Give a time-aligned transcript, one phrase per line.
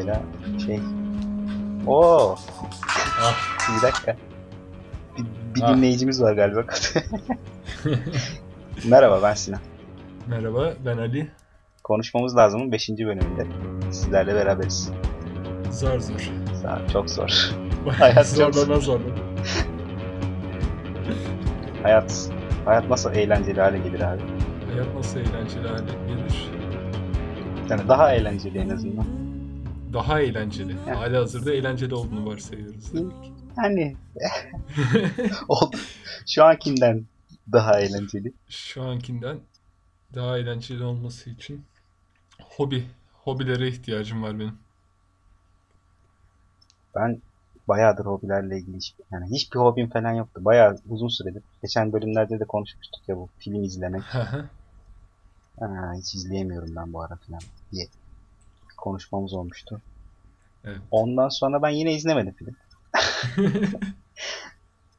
[0.00, 0.22] mesela
[0.66, 0.80] şey.
[1.86, 2.36] Oo,
[3.22, 3.34] Ah,
[3.76, 4.16] bir dakika.
[5.18, 5.76] Bir, bir Ah.
[5.76, 6.64] dinleyicimiz var galiba.
[8.88, 9.60] Merhaba ben Sinan.
[10.26, 11.28] merhaba ben Ali.
[11.84, 13.06] Konuşmamız lazımın 5.
[13.06, 13.46] bölümünde.
[13.92, 14.90] Sizlerle beraberiz.
[15.70, 16.30] Zor zor.
[16.64, 17.50] Ol, çok zor.
[17.98, 19.14] Hayat zorlana zorlana.
[21.82, 22.30] Hayat
[22.64, 24.22] hayat nasıl eğlenceli hale gelir abi?
[24.72, 26.50] Hayat nasıl eğlenceli hale gelir?
[27.70, 29.06] Yani daha eğlenceli en azından.
[29.92, 30.76] Daha eğlenceli.
[30.86, 30.96] Evet.
[30.96, 33.06] Hali hazırda eğlenceli olduğunu varsayıyoruz ki.
[33.56, 33.96] Hani
[35.48, 35.70] o,
[36.26, 37.04] şu ankinden
[37.52, 38.32] daha eğlenceli.
[38.48, 39.38] Şu ankinden
[40.14, 41.64] daha eğlenceli olması için
[42.42, 44.58] hobi, hobilere ihtiyacım var benim.
[46.94, 47.22] Ben
[47.68, 50.44] bayağıdır hobilerle ilgili hiç, yani hiçbir hobim falan yoktu.
[50.44, 51.42] Bayağı uzun süredir.
[51.62, 54.02] Geçen bölümlerde de konuşmuştuk ya bu film izlemek.
[54.02, 54.48] Ha,
[55.98, 57.40] hiç izleyemiyorum ben bu ara falan
[57.72, 57.86] diye
[58.80, 59.80] konuşmamız olmuştu.
[60.64, 60.78] Evet.
[60.90, 62.56] Ondan sonra ben yine izlemedim film.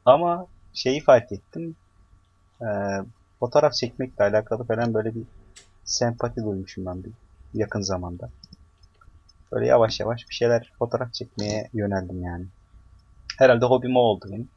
[0.05, 1.75] Ama şeyi fark ettim.
[2.61, 2.65] Ee,
[3.39, 5.23] fotoğraf çekmekle alakalı falan böyle bir
[5.83, 7.11] sempati duymuşum ben bir
[7.53, 8.29] yakın zamanda.
[9.51, 12.45] Böyle yavaş yavaş bir şeyler fotoğraf çekmeye yöneldim yani.
[13.37, 14.49] Herhalde hobim o oldu benim.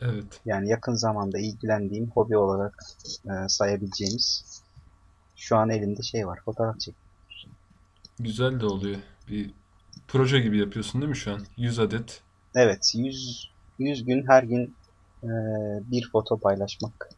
[0.00, 0.40] Evet.
[0.44, 2.82] Yani yakın zamanda ilgilendiğim hobi olarak
[3.24, 4.44] e, sayabileceğimiz
[5.36, 6.38] şu an elimde şey var.
[6.44, 6.94] Fotoğraf çek.
[8.20, 8.98] Güzel de oluyor.
[9.28, 9.50] Bir
[10.08, 11.46] proje gibi yapıyorsun değil mi şu an?
[11.56, 12.22] 100 adet.
[12.54, 14.76] Evet, 100 100 gün her gün
[15.22, 15.28] e,
[15.90, 17.10] bir foto paylaşmak.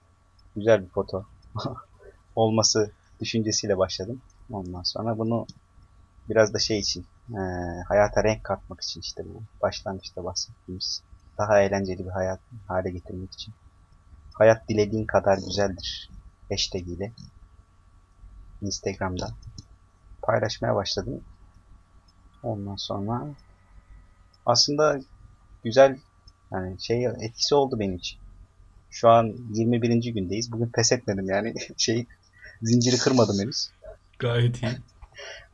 [0.57, 1.25] Güzel bir foto
[2.37, 2.91] olması
[3.21, 4.21] düşüncesiyle başladım.
[4.51, 5.47] Ondan sonra bunu
[6.29, 7.41] biraz da şey için, e,
[7.89, 11.03] hayata renk katmak için işte bu başlangıçta bahsettiğimiz
[11.39, 13.55] daha eğlenceli bir hayat hale getirmek için.
[14.35, 16.11] Hayat dilediğin kadar güzeldir
[16.51, 17.13] hashtag ile
[18.63, 19.31] Instagram'da
[20.29, 21.21] paylaşmaya başladım.
[22.43, 23.27] Ondan sonra
[24.47, 25.01] aslında
[25.65, 25.99] güzel
[26.53, 28.19] yani şey etkisi oldu benim için.
[28.91, 30.13] Şu an 21.
[30.13, 30.53] gündeyiz.
[30.53, 32.07] Bugün pes etmedim yani şey
[32.63, 33.71] zinciri kırmadım henüz.
[34.19, 34.71] Gayet iyi.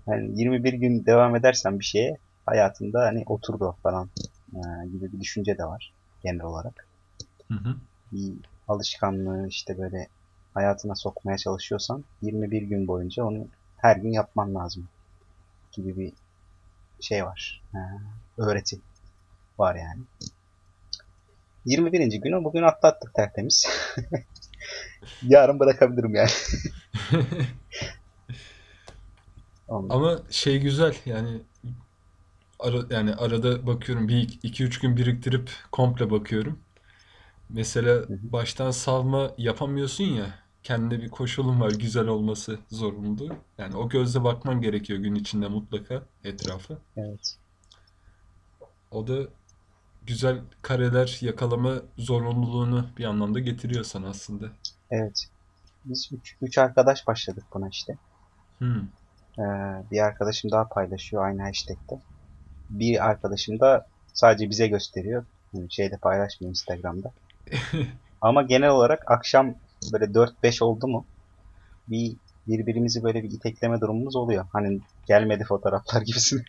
[0.06, 4.10] Yani 21 gün devam edersen bir şeye hayatında hani oturdu falan
[4.54, 5.92] ee, gibi bir düşünce de var
[6.22, 6.88] genel olarak.
[7.48, 7.76] Hı hı.
[8.12, 8.34] Bir
[8.68, 10.08] alışkanlığı işte böyle
[10.54, 13.46] hayatına sokmaya çalışıyorsan 21 gün boyunca onu
[13.84, 14.88] her gün yapman lazım
[15.72, 16.12] gibi bir
[17.00, 17.62] şey var.
[17.74, 17.78] Ee,
[18.38, 18.80] öğreti
[19.58, 20.02] var yani.
[21.64, 22.06] 21.
[22.06, 23.66] günü bugün atlattık tertemiz.
[25.22, 26.30] Yarın bırakabilirim yani.
[29.90, 31.40] Ama şey güzel yani
[32.58, 36.58] ara, yani arada bakıyorum bir iki üç gün biriktirip komple bakıyorum.
[37.48, 43.36] Mesela baştan savma yapamıyorsun ya kendine bir koşulun var güzel olması zorunlu.
[43.58, 46.74] Yani o gözle bakman gerekiyor gün içinde mutlaka etrafa.
[46.96, 47.36] Evet.
[48.90, 49.14] O da
[50.06, 54.46] güzel kareler yakalama zorunluluğunu bir anlamda getiriyor sana aslında.
[54.90, 55.28] Evet.
[55.84, 57.98] Biz üç, üç arkadaş başladık buna işte.
[58.58, 58.88] Hmm.
[59.38, 59.42] Ee,
[59.90, 61.98] bir arkadaşım daha paylaşıyor aynı hashtag'te.
[62.70, 65.24] Bir arkadaşım da sadece bize gösteriyor.
[65.52, 67.12] Yani şeyde paylaşmıyor Instagram'da.
[68.20, 69.54] Ama genel olarak akşam
[69.92, 71.04] böyle 4-5 oldu mu
[71.88, 74.46] bir birbirimizi böyle bir itekleme durumumuz oluyor.
[74.52, 76.42] Hani gelmedi fotoğraflar gibisini.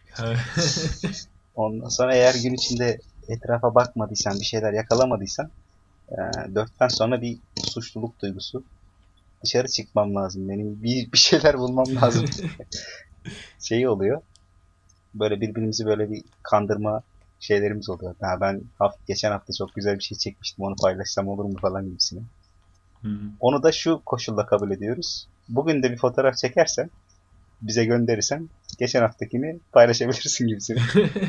[1.56, 5.52] Ondan sonra eğer gün içinde etrafa bakmadıysan, bir şeyler yakalamadıysan
[6.10, 6.16] e,
[6.56, 8.64] dörtten sonra bir suçluluk duygusu.
[9.44, 10.50] Dışarı çıkmam lazım.
[10.50, 12.26] Benim bir, bir şeyler bulmam lazım.
[13.60, 14.22] Şeyi oluyor.
[15.14, 17.04] Böyle birbirimizi böyle bir kandırma
[17.40, 18.16] şeylerimiz oluyor.
[18.22, 20.66] Ha ben hafta, geçen hafta çok güzel bir şey çekmiştim.
[20.66, 22.22] Onu paylaşsam olur mu falan gibisine.
[23.06, 23.32] Hmm.
[23.40, 25.28] Onu da şu koşulla kabul ediyoruz.
[25.50, 26.90] Bugün de bir fotoğraf çekersen
[27.62, 28.50] bize gönderirsen
[28.80, 30.82] geçen haftakini paylaşabilirsin gibisine.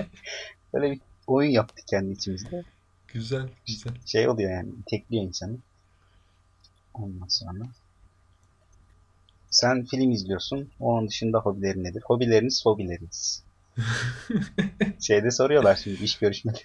[0.75, 2.63] Böyle bir oyun yaptık kendi içimizde.
[3.09, 3.93] Güzel, güzel.
[4.07, 5.57] Şey oluyor yani tekliyor insanı.
[6.95, 7.65] Ondan sonra.
[9.51, 10.71] Sen film izliyorsun.
[10.81, 12.03] Onun dışında hobilerin nedir?
[12.07, 13.43] Hobileriniz hobileriniz.
[15.01, 16.63] Şeyde soruyorlar şimdi iş görüşmeleri.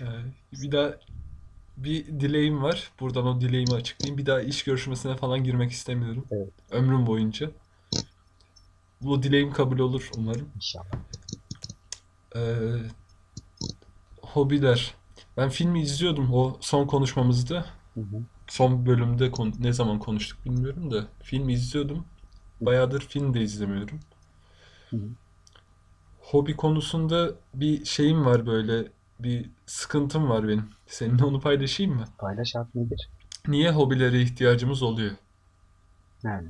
[0.00, 0.04] Ee,
[0.52, 0.94] Bir daha
[1.84, 2.92] bir dileğim var.
[3.00, 4.18] Buradan o dileğimi açıklayayım.
[4.18, 6.26] Bir daha iş görüşmesine falan girmek istemiyorum.
[6.30, 6.48] Evet.
[6.70, 7.50] Ömrüm boyunca.
[9.00, 10.48] Bu dileğim kabul olur umarım.
[10.56, 10.84] İnşallah.
[12.36, 12.40] Ee,
[14.22, 14.94] hobiler.
[15.36, 17.66] Ben filmi izliyordum o son konuşmamızda.
[17.94, 18.22] Hı hı.
[18.48, 22.04] Son bölümde kon- ne zaman konuştuk bilmiyorum da filmi izliyordum.
[22.60, 24.00] Bayağıdır film de izlemiyorum.
[24.90, 25.08] Hı hı.
[26.20, 30.70] Hobi konusunda bir şeyim var böyle bir sıkıntım var benim.
[30.86, 32.04] Seninle onu paylaşayım mı?
[32.18, 33.08] Paylaş abi nedir?
[33.48, 35.12] Niye hobilere ihtiyacımız oluyor?
[36.22, 36.48] Yani.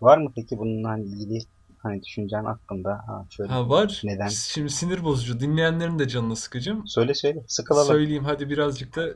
[0.00, 1.40] Var mı peki bununla ilgili
[1.82, 4.00] Hani düşüncen aklında ha şöyle Ha var.
[4.04, 4.28] neden?
[4.28, 5.40] Şimdi sinir bozucu.
[5.40, 6.86] Dinleyenlerin de canını sıkacağım.
[6.86, 7.44] Söyle söyle.
[7.46, 7.86] Sıkılalım.
[7.86, 9.08] Söyleyeyim hadi birazcık da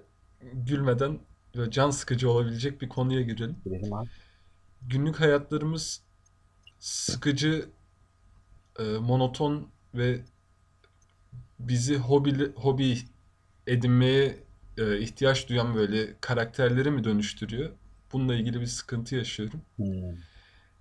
[0.52, 1.18] gülmeden
[1.56, 3.56] ve can sıkıcı olabilecek bir konuya girelim.
[3.64, 4.08] Gidelim abi.
[4.82, 6.02] Günlük hayatlarımız
[6.78, 7.68] sıkıcı,
[8.78, 10.20] e, monoton ve
[11.58, 12.98] bizi hobi, hobi
[13.66, 14.36] edinmeye
[14.78, 17.70] e, ihtiyaç duyan böyle karakterlere mi dönüştürüyor?
[18.12, 19.60] Bununla ilgili bir sıkıntı yaşıyorum.
[19.76, 19.86] Hmm.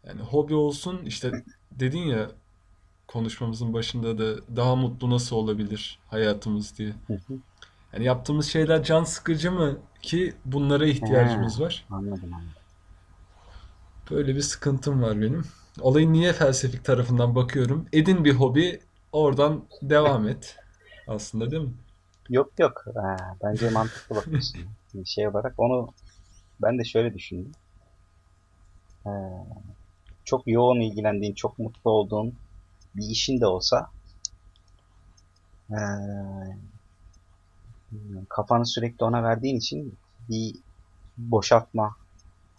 [0.07, 1.31] Yani hobi olsun işte
[1.71, 2.31] dedin ya
[3.07, 6.93] konuşmamızın başında da daha mutlu nasıl olabilir hayatımız diye.
[7.93, 11.85] Yani yaptığımız şeyler can sıkıcı mı ki bunlara ihtiyacımız var.
[11.89, 12.51] Anladım anladım.
[14.11, 15.43] Böyle bir sıkıntım var benim.
[15.81, 17.85] Olayın niye felsefik tarafından bakıyorum.
[17.93, 18.79] Edin bir hobi,
[19.11, 20.57] oradan devam et.
[21.07, 21.73] Aslında değil mi?
[22.29, 22.83] Yok yok.
[22.95, 24.61] Ha, bence mantıklı bakıyorsun.
[24.93, 25.93] Bir şey olarak onu
[26.61, 27.51] ben de şöyle düşündüm.
[29.05, 29.09] Ee,
[30.25, 32.33] çok yoğun ilgilendiğin, çok mutlu olduğun
[32.95, 33.87] bir işin de olsa
[35.71, 35.75] ee,
[38.29, 39.97] kafanı sürekli ona verdiğin için
[40.29, 40.55] bir
[41.17, 41.95] boşaltma,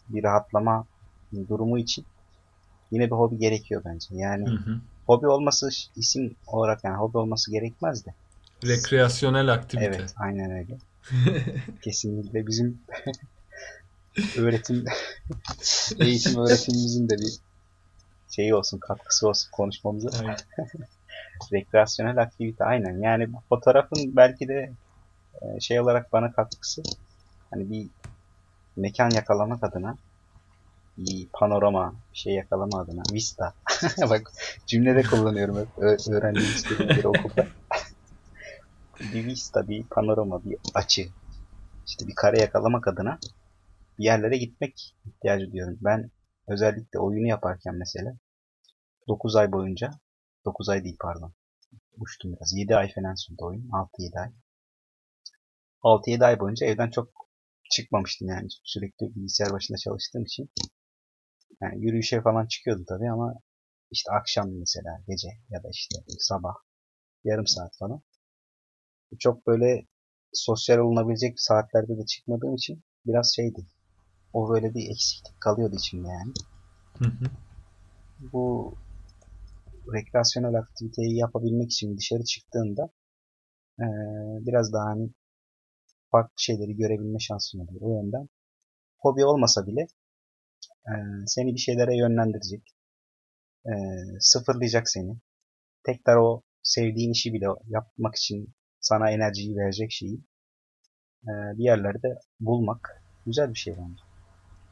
[0.09, 0.87] bir rahatlama
[1.49, 2.07] durumu için
[2.91, 4.07] yine bir hobi gerekiyor bence.
[4.11, 4.81] Yani Hı hı.
[5.07, 8.15] hobi olması isim olarak yani hobi olması gerekmez de.
[8.65, 9.87] Rekreasyonel aktivite.
[9.87, 10.79] Evet, aynen öyle.
[11.85, 12.87] Kesinlikle bizim
[14.37, 14.85] öğretim
[16.01, 17.41] eğitim öğretimimizin de bir
[18.31, 20.19] şeyi olsun, katkısı olsun konuşmamıza.
[20.19, 20.37] Aynen.
[21.53, 23.03] Rekreasyonel aktivite aynen.
[23.03, 24.77] Yani bu fotoğrafın belki de
[25.43, 26.83] e, şey olarak bana katkısı
[27.51, 27.91] hani bir
[28.77, 29.97] mekan yakalamak adına
[30.97, 33.55] bir panorama bir şey yakalama adına vista.
[34.11, 34.31] Bak
[34.67, 37.47] cümlede kullanıyorum hep Ö- öğrendiğim istediğimleri okulda.
[39.01, 41.09] Bir vista, bir panorama, bir açı.
[41.87, 43.19] İşte bir kare yakalamak adına
[43.99, 45.79] bir yerlere gitmek ihtiyacı duyuyorum.
[45.81, 46.11] Ben
[46.49, 48.17] özellikle oyunu yaparken mesela
[49.09, 49.91] 9 ay boyunca
[50.45, 51.33] 9 ay değil pardon.
[51.99, 52.53] Uçtum biraz.
[52.57, 53.69] 7 ay falan sürdü oyun.
[53.69, 54.33] 6-7 ay.
[55.83, 57.09] 6-7 ay boyunca evden çok
[57.71, 58.49] çıkmamıştım yani.
[58.65, 60.51] Sürekli bilgisayar başında çalıştığım için.
[61.61, 63.35] Yani yürüyüşe falan çıkıyordu tabii ama
[63.91, 66.55] işte akşam mesela gece ya da işte sabah
[67.25, 68.03] yarım saat falan.
[69.19, 69.87] Çok böyle
[70.33, 73.67] sosyal olunabilecek saatlerde de çıkmadığım için biraz şeydi.
[74.33, 76.33] O böyle bir eksiklik kalıyordu içimde yani.
[76.99, 77.31] Hı hı.
[78.33, 78.75] Bu
[79.95, 82.89] rekreasyonel aktiviteyi yapabilmek için dışarı çıktığında
[83.81, 83.87] eee,
[84.47, 85.11] biraz daha hani
[86.11, 87.81] farklı şeyleri görebilme şansın oluyor.
[87.83, 88.29] O yönden
[88.99, 89.87] hobi olmasa bile
[90.89, 92.63] eee, seni bir şeylere yönlendirecek.
[93.67, 95.17] eee, sıfırlayacak seni.
[95.87, 98.49] Tekrar o sevdiğin işi bile yapmak için
[98.87, 100.21] sana enerjiyi verecek şeyi
[101.29, 104.03] eee, bir yerlerde bulmak güzel bir şey bence.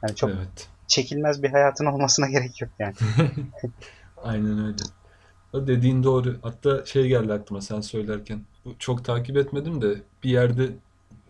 [0.03, 0.69] Yani çok Evet.
[0.87, 2.95] çekilmez bir hayatın olmasına gerek yok yani.
[4.17, 4.83] Aynen öyle.
[5.53, 6.39] O dediğin doğru.
[6.41, 8.41] Hatta şey geldi aklıma sen söylerken.
[8.65, 10.69] Bu çok takip etmedim de bir yerde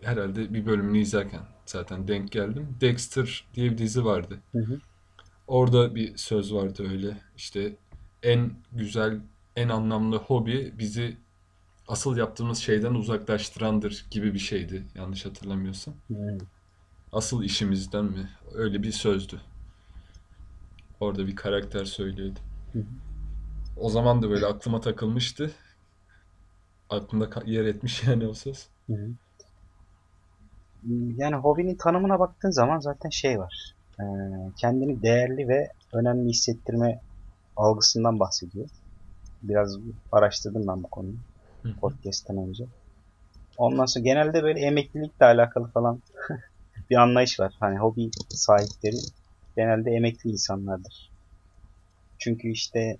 [0.02, 2.76] herhalde bir bölümünü izlerken zaten denk geldim.
[2.80, 4.38] Dexter diye bir dizi vardı.
[4.52, 4.80] Hı hı.
[5.46, 7.16] Orada bir söz vardı öyle.
[7.36, 7.72] İşte
[8.22, 9.20] en güzel,
[9.56, 11.16] en anlamlı hobi bizi
[11.88, 14.84] asıl yaptığımız şeyden uzaklaştırandır gibi bir şeydi.
[14.94, 15.94] Yanlış hatırlamıyorsam.
[16.06, 16.38] Hmm.
[17.12, 18.28] Asıl işimizden mi?
[18.54, 19.40] Öyle bir sözdü.
[21.00, 22.38] Orada bir karakter söylüyordu.
[22.72, 22.84] Hı hı.
[23.76, 25.50] O zaman da böyle aklıma takılmıştı.
[26.90, 28.68] Aklımda yer etmiş yani o söz.
[28.86, 29.10] Hı hı.
[31.16, 33.74] Yani hobinin tanımına baktığın zaman zaten şey var.
[34.00, 34.04] Ee,
[34.60, 37.00] kendini değerli ve önemli hissettirme
[37.56, 38.68] algısından bahsediyor.
[39.42, 39.78] Biraz
[40.12, 41.16] araştırdım ben bu konuyu.
[41.74, 42.64] Podcast'ten önce.
[43.58, 46.02] Ondan sonra genelde böyle emeklilikle alakalı falan
[46.90, 47.54] bir anlayış var.
[47.60, 48.96] Hani hobi sahipleri
[49.56, 51.12] genelde emekli insanlardır.
[52.18, 52.96] Çünkü işte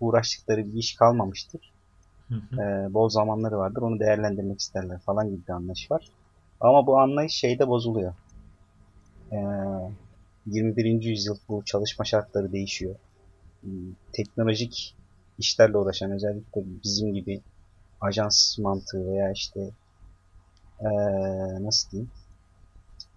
[0.00, 1.72] uğraştıkları bir iş kalmamıştır.
[2.28, 2.60] Hı hı.
[2.62, 3.82] Ee, bol zamanları vardır.
[3.82, 6.08] Onu değerlendirmek isterler falan gibi bir anlayış var.
[6.60, 8.14] Ama bu anlayış şeyde bozuluyor.
[9.32, 9.36] Ee,
[10.46, 11.08] 21.
[11.10, 12.96] yüzyıl bu çalışma şartları değişiyor.
[13.62, 14.96] Hmm, Teknolojik
[15.38, 17.42] işlerle uğraşan özellikle bizim gibi
[18.04, 19.60] ajans mantığı veya işte
[20.80, 20.86] ee,
[21.64, 22.10] nasıl diyeyim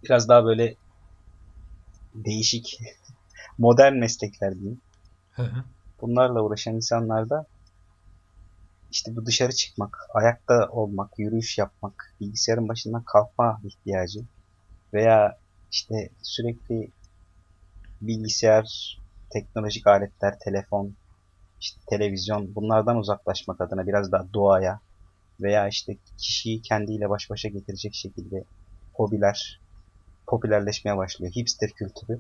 [0.04, 0.76] biraz daha böyle
[2.16, 2.80] değişik
[3.58, 4.82] modern meslekler diyeyim.
[5.32, 5.64] Hı hı.
[6.02, 7.46] Bunlarla uğraşan insanlarda
[8.92, 14.20] işte bu dışarı çıkmak, ayakta olmak, yürüyüş yapmak, bilgisayarın başından kalkma ihtiyacı
[14.94, 15.38] veya
[15.72, 16.92] işte sürekli
[18.02, 20.96] bilgisayar, teknolojik aletler, telefon,
[21.62, 24.80] işte televizyon bunlardan uzaklaşmak adına biraz daha doğaya
[25.42, 28.44] veya işte kişiyi kendiyle baş başa getirecek şekilde
[28.94, 29.60] hobiler
[30.28, 31.32] popülerleşmeye başlıyor.
[31.36, 32.20] Hipster kültürü.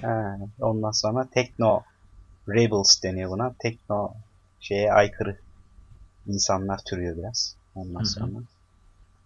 [0.60, 1.82] Ondan sonra tekno
[2.48, 3.54] rebels deniyor buna.
[3.58, 4.12] Tekno
[4.60, 5.38] şeye aykırı
[6.26, 7.56] insanlar türüyor biraz.
[7.74, 8.42] Ondan sonra.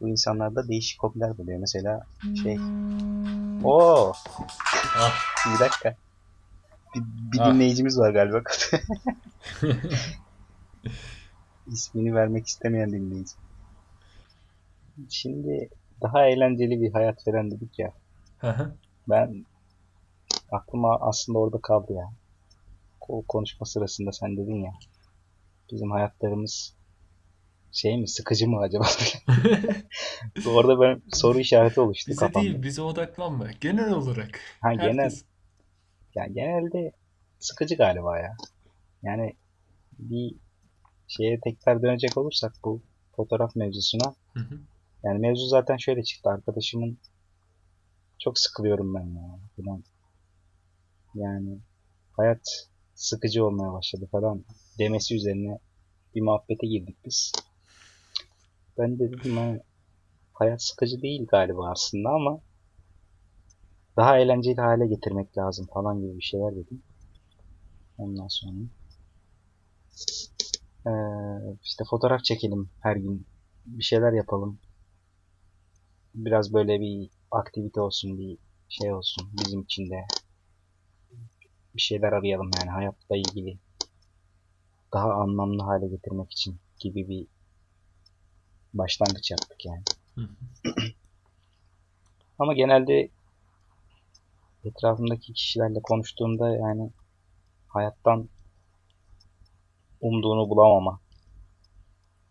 [0.00, 1.58] Bu insanlarda değişik hobiler buluyor.
[1.60, 2.06] Mesela
[2.42, 2.58] şey
[3.64, 4.12] Oo,
[4.96, 5.14] Ah,
[5.54, 5.96] bir dakika.
[6.94, 7.54] Bir, bir Ah.
[7.54, 8.42] dinleyicimiz var galiba.
[11.66, 13.32] İsmini vermek istemeyen dinleyici.
[15.10, 15.68] Şimdi
[16.02, 17.92] daha eğlenceli bir hayat veren dedik ya.
[19.08, 19.44] Ben
[20.52, 22.12] aklıma aslında orada kaldı ya.
[23.08, 24.72] O konuşma sırasında sen dedin ya.
[25.72, 26.74] Bizim hayatlarımız
[27.72, 28.84] şey mi sıkıcı mı acaba?
[30.48, 32.46] orada ben soru işareti oluştu Bize kafamda.
[32.48, 33.52] değil, bize odaklanma.
[33.60, 34.40] Genel olarak.
[34.60, 35.24] Ha genel Herkes.
[36.14, 36.92] Ya genelde
[37.38, 38.36] sıkıcı galiba ya.
[39.02, 39.36] Yani
[39.98, 40.36] bir
[41.08, 42.82] şeye tekrar dönecek olursak bu
[43.16, 44.58] fotoğraf mevzusuna Hı hı.
[45.04, 46.98] yani mevzu zaten şöyle çıktı arkadaşımın
[48.18, 49.84] çok sıkılıyorum ben ya falan.
[51.14, 51.58] Yani
[52.12, 54.44] hayat sıkıcı olmaya başladı falan
[54.78, 55.58] demesi üzerine
[56.14, 57.32] bir muhabbete girdik biz.
[58.78, 59.54] Ben de dedim ha,
[60.32, 62.40] hayat sıkıcı değil galiba aslında ama
[63.96, 66.82] daha eğlenceli hale getirmek lazım falan gibi bir şeyler dedim.
[67.98, 68.68] Ondan sonra
[70.86, 73.26] eee, işte fotoğraf çekelim her gün
[73.66, 74.58] bir şeyler yapalım.
[76.14, 80.04] Biraz böyle bir aktivite olsun, bir şey olsun bizim için de
[81.74, 83.58] bir şeyler arayalım yani hayatla ilgili
[84.92, 87.26] daha anlamlı hale getirmek için gibi bir
[88.74, 89.84] başlangıç yaptık yani.
[92.38, 93.10] Ama genelde
[94.64, 96.90] etrafımdaki kişilerle konuştuğumda yani
[97.68, 98.28] hayattan
[100.00, 101.00] umduğunu bulamama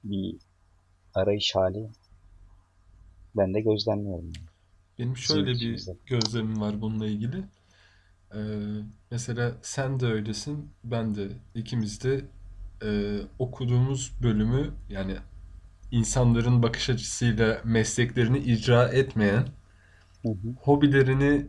[0.03, 0.37] bir
[1.15, 1.89] arayış hali
[3.35, 4.25] ben de gözlemliyorum.
[4.25, 4.47] yani.
[4.99, 7.43] Benim şöyle bir gözlemim var bununla ilgili.
[8.35, 8.39] Ee,
[9.11, 12.25] mesela sen de öylesin, ben de ikimiz de
[12.85, 15.15] e, okuduğumuz bölümü yani
[15.91, 19.47] insanların bakış açısıyla mesleklerini icra etmeyen,
[20.23, 21.47] Hı hı, hobilerini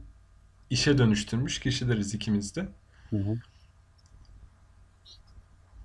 [0.75, 2.69] işe dönüştürmüş kişileriz ikimiz de.
[3.13, 3.39] hı hı,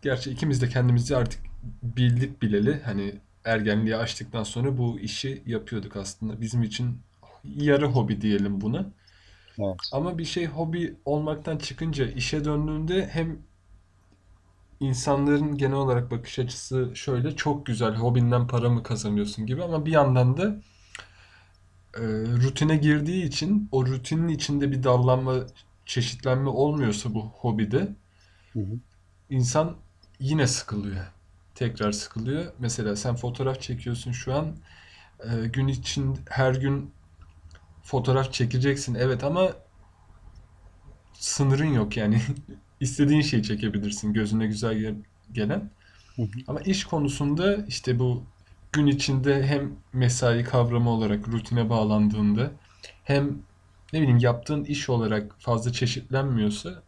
[0.02, 1.42] Gerçi ikimiz de kendimizi artık
[1.84, 6.42] bildik bileli hani ergenliği aştıktan sonra bu işi yapıyorduk aslında.
[6.42, 7.02] Bizim için
[7.44, 8.94] yarı hobi diyelim buna.
[9.60, 9.80] evet.
[9.92, 13.46] Ama bir şey hobi olmaktan çıkınca işe döndüğünde hem
[14.80, 19.92] insanların genel olarak bakış açısı şöyle çok güzel hobinden para mı kazanıyorsun gibi ama bir
[19.92, 20.62] yandan da
[21.98, 22.02] e,
[22.44, 25.36] rutine girdiği için o rutinin içinde bir dallanma,
[25.86, 27.96] çeşitlenme olmuyorsa bu hobide
[28.56, 28.80] Hı hı,
[29.30, 29.78] insan
[30.20, 31.06] yine sıkılıyor.
[31.56, 32.54] Tekrar sıkılıyor.
[32.60, 34.56] Mesela sen fotoğraf çekiyorsun şu an.
[35.20, 36.96] e, gün için her gün
[37.84, 38.96] fotoğraf çekeceksin.
[38.96, 39.54] Evet ama
[41.14, 42.22] sınırın yok yani.
[42.80, 45.72] İstediğin şeyi çekebilirsin gözüne güzel gel- gelen.
[46.16, 46.44] hı hı.
[46.48, 48.28] Ama iş konusunda işte bu
[48.72, 52.52] gün içinde hem mesai kavramı olarak rutine bağlandığında
[53.04, 53.38] hem
[53.94, 56.84] ne bileyim yaptığın iş olarak fazla çeşitlenmiyorsa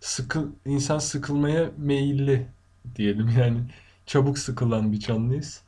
[0.00, 2.46] sıkıl insan sıkılmaya meyilli
[2.96, 3.60] diyelim yani
[4.06, 5.62] çabuk sıkılan bir canlıyız.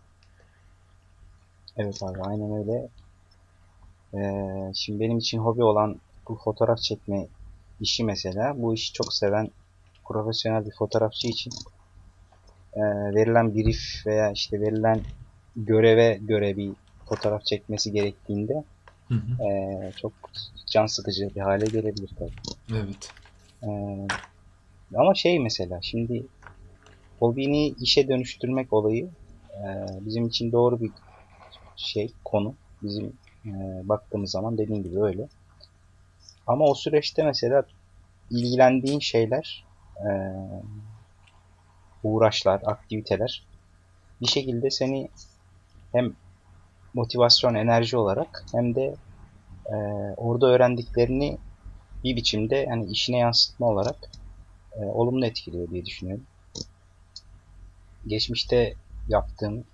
[1.77, 2.89] Evet abi aynen öyle.
[4.15, 7.27] Ee, şimdi benim için hobi olan bu fotoğraf çekme
[7.81, 9.51] işi mesela bu işi çok seven
[10.05, 11.53] profesyonel bir fotoğrafçı için
[12.75, 12.81] e,
[13.15, 15.01] verilen brief veya işte verilen
[15.57, 16.73] göreve göre bir
[17.09, 18.65] fotoğraf çekmesi gerektiğinde
[19.09, 19.45] Hı hı.
[19.45, 20.13] e, çok
[20.67, 22.33] can sıkıcı bir hale gelebilir tabii.
[22.73, 23.11] Evet.
[23.63, 24.07] Ee,
[24.97, 26.27] ama şey mesela şimdi
[27.19, 29.09] hobini işe dönüştürmek olayı
[29.55, 29.69] e,
[30.01, 30.91] bizim için doğru bir
[31.77, 32.55] şey konu.
[32.83, 33.13] Bizim
[33.47, 33.51] e,
[33.85, 35.29] baktığımız zaman dediğim gibi öyle.
[36.47, 37.65] Ama o süreçte mesela
[38.31, 39.65] ilgilendiğin şeyler,
[39.97, 40.11] e,
[42.03, 43.47] uğraşlar, aktiviteler
[44.21, 45.09] bir şekilde seni
[45.93, 46.17] hem
[46.95, 48.97] motivasyon, enerji olarak hem de
[49.67, 49.77] e,
[50.17, 51.39] orada öğrendiklerini
[52.05, 53.97] bir biçimde hani işine yansıtma olarak
[54.73, 56.27] e, olumlu etkiliyor diye düşünüyorum.
[58.07, 58.75] Geçmişte
[59.09, 59.65] yaptığım,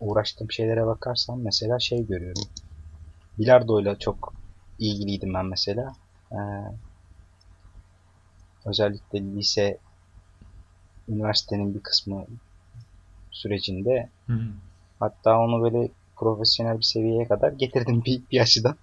[0.00, 2.44] uğraştığım şeylere bakarsam mesela şey görüyorum.
[3.38, 4.34] Bilardoyla çok
[4.78, 5.92] ilgiliydim ben mesela.
[6.32, 6.36] Ee,
[8.66, 9.78] özellikle lise,
[11.08, 12.26] üniversitenin bir kısmı
[13.30, 14.38] sürecinde hı.
[15.04, 18.76] Hatta onu böyle profesyonel bir seviyeye kadar getirdim bir, bir açıdan.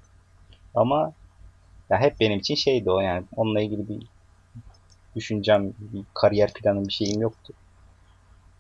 [0.76, 1.14] Ama
[1.90, 4.08] ya hep benim için şeydi o yani onunla ilgili bir
[5.16, 7.54] düşüncem, bir kariyer planım bir şeyim yoktu.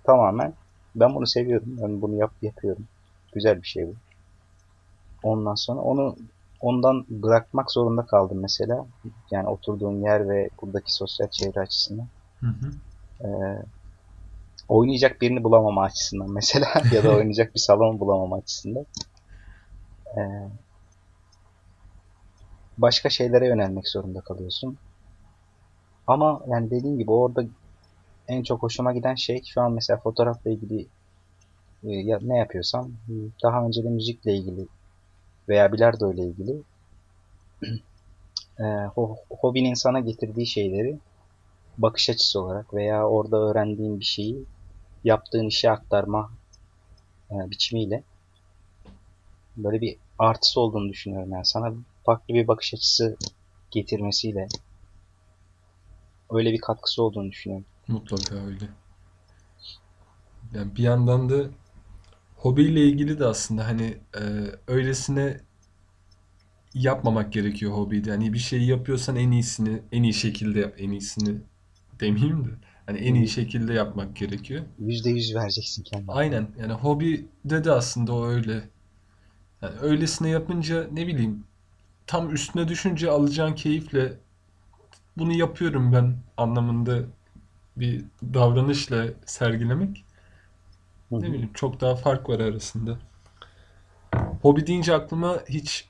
[0.03, 0.53] Tamamen
[0.95, 1.77] ben bunu seviyorum.
[1.81, 2.87] Ben bunu yap yapıyorum.
[3.33, 3.93] Güzel bir şey bu.
[5.23, 6.15] Ondan sonra onu
[6.61, 8.85] ondan bırakmak zorunda kaldım mesela.
[9.31, 12.07] Yani oturduğum yer ve buradaki sosyal çevre açısından.
[12.39, 12.71] Hı hı.
[13.27, 13.63] Ee,
[14.71, 18.85] oynayacak birini bulamama açısından mesela ya da oynayacak bir salon bulamama açısından.
[20.17, 20.21] Ee,
[22.77, 24.77] başka şeylere yönelmek zorunda kalıyorsun.
[26.07, 27.43] Ama yani dediğim gibi orada
[28.27, 30.87] en çok hoşuma giden şey şu an mesela fotoğrafla ilgili
[31.83, 32.91] ya, ne yapıyorsam
[33.43, 34.67] daha önce de müzikle ilgili
[35.49, 36.61] veya bilardo ile ilgili
[38.59, 38.63] e,
[38.95, 40.99] ho, hobinin sana getirdiği şeyleri
[41.77, 44.45] bakış açısı olarak veya orada öğrendiğin bir şeyi
[45.03, 46.31] yaptığın işe aktarma
[47.31, 48.03] e, biçimiyle
[49.57, 51.31] böyle bir artısı olduğunu düşünüyorum.
[51.31, 51.73] Yani sana
[52.05, 53.17] farklı bir bakış açısı
[53.71, 54.47] getirmesiyle
[56.31, 57.65] öyle bir katkısı olduğunu düşünüyorum.
[57.87, 58.69] Mutlaka öyle.
[60.53, 61.45] Yani bir yandan da
[62.35, 64.21] hobiyle ilgili de aslında hani e,
[64.67, 65.41] öylesine
[66.73, 68.11] yapmamak gerekiyor hobide.
[68.11, 70.75] Hani bir şeyi yapıyorsan en iyisini, en iyi şekilde yap.
[70.77, 71.41] En iyisini
[71.99, 72.49] demeyeyim de.
[72.91, 74.65] Hani en iyi şekilde yapmak gerekiyor.
[74.79, 76.11] Yüzde yüz vereceksin kendine.
[76.11, 76.47] Aynen.
[76.59, 78.69] Yani hobide de aslında o öyle.
[79.61, 81.43] Yani öylesine yapınca ne bileyim
[82.07, 84.13] tam üstüne düşünce alacağın keyifle
[85.17, 86.99] bunu yapıyorum ben anlamında
[87.77, 90.05] bir davranışla sergilemek
[91.09, 91.21] Hı hı.
[91.21, 92.99] ne bileyim çok daha fark var arasında.
[94.41, 95.89] Hobi deyince aklıma hiç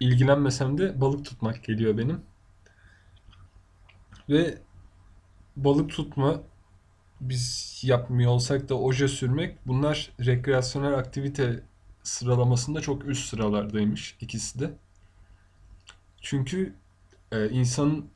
[0.00, 2.20] ilgilenmesem de balık tutmak geliyor benim.
[4.28, 4.58] Ve
[5.64, 6.42] balık tutma
[7.20, 11.62] biz yapmıyor olsak da oje sürmek bunlar rekreasyonel aktivite
[12.02, 14.70] sıralamasında çok üst sıralardaymış ikisi de.
[16.22, 16.74] Çünkü
[17.32, 18.10] e, insanın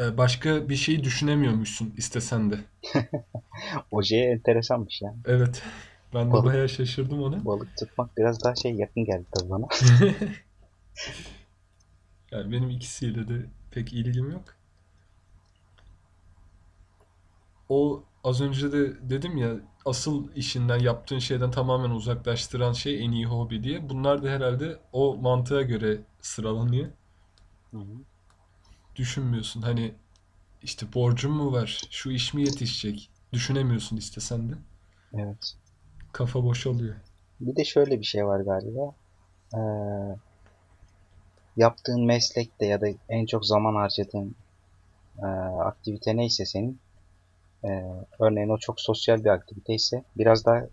[0.00, 2.58] e, başka bir şeyi düşünemiyormuşsun istesen de.
[3.90, 5.14] Ojeye enteresanmış ya.
[5.24, 5.62] Evet.
[6.14, 7.44] Ben de Balık, bayağı şaşırdım ona.
[7.44, 9.66] balık tutmak biraz daha şey yakın geldi tabii bana.
[12.32, 14.57] Yani benim ikisiyle de pek ilgim yok.
[17.68, 23.26] O az önce de dedim ya asıl işinden yaptığın şeyden tamamen uzaklaştıran şey en iyi
[23.26, 23.88] hobi diye.
[23.88, 26.88] Bunlar da herhalde o mantığa göre sıralanıyor.
[27.70, 27.94] Hı hı.
[28.96, 29.94] Düşünmüyorsun hani
[30.62, 33.10] işte borcum mu var, şu iş mi yetişecek?
[33.32, 34.54] Düşünemiyorsun istesen de.
[35.14, 35.54] Evet.
[36.12, 36.94] Kafa boşalıyor.
[37.40, 38.94] Bir de şöyle bir şey var galiba.
[39.54, 39.58] Ee,
[41.56, 44.34] yaptığın meslekte ya da en çok zaman harcadığın
[45.18, 45.26] e,
[45.64, 46.80] aktivite neyse senin
[47.64, 47.68] e,
[48.20, 50.66] örneğin o çok sosyal bir aktivite ise biraz daha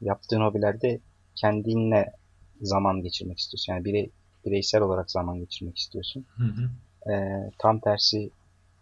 [0.00, 1.00] yaptığın hobilerde
[1.34, 2.12] kendinle
[2.60, 3.72] zaman geçirmek istiyorsun.
[3.72, 4.10] Yani birey,
[4.46, 6.26] bireysel olarak zaman geçirmek istiyorsun.
[6.36, 6.70] Hı hı.
[7.12, 7.14] E,
[7.58, 8.30] tam tersi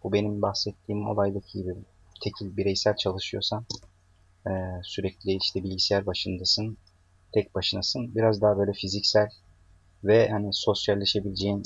[0.03, 1.75] bu benim bahsettiğim olaydaki gibi
[2.23, 3.65] tekil bireysel çalışıyorsan
[4.47, 4.51] e,
[4.83, 6.77] sürekli işte bilgisayar başındasın,
[7.33, 8.15] tek başınasın.
[8.15, 9.29] Biraz daha böyle fiziksel
[10.03, 11.63] ve hani sosyalleşebileceğin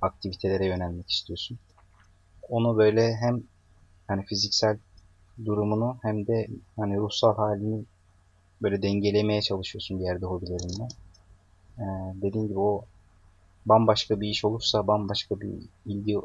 [0.00, 1.58] aktivitelere yönelmek istiyorsun.
[2.48, 3.42] Onu böyle hem
[4.08, 4.78] hani fiziksel
[5.44, 7.84] durumunu hem de hani ruhsal halini
[8.62, 10.88] böyle dengelemeye çalışıyorsun bir yerde hobilerinle.
[11.78, 11.82] Ee,
[12.22, 12.84] dediğim gibi o
[13.66, 15.54] bambaşka bir iş olursa, bambaşka bir
[15.86, 16.16] ilgi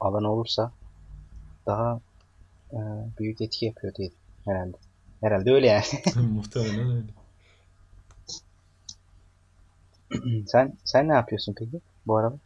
[0.00, 0.72] alanı olursa
[1.66, 2.00] daha
[2.72, 2.78] e,
[3.18, 4.10] büyük etki yapıyor diye
[4.44, 4.76] herhalde.
[5.22, 5.84] Herhalde öyle yani.
[6.34, 7.06] Muhtemelen öyle.
[10.46, 12.38] Sen sen ne yapıyorsun peki bu arada?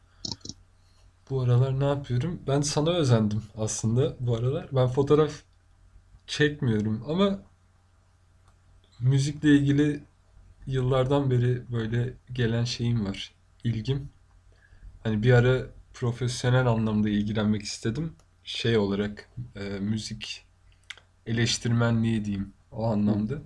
[1.31, 2.41] Bu aralar ne yapıyorum?
[2.47, 4.69] Ben sana özendim aslında bu aralar.
[4.73, 5.33] Ben fotoğraf
[6.27, 7.43] çekmiyorum ama
[9.01, 10.01] müzikle ilgili
[10.67, 13.35] yıllardan beri böyle gelen şeyim var.
[13.65, 14.09] İlgim.
[15.05, 18.13] Hani bir ara profesyonel anlamda ilgilenmek istedim.
[18.45, 20.47] Şey olarak e, müzik
[21.27, 23.43] eleştirmenliği diyeyim o Hı anlamda.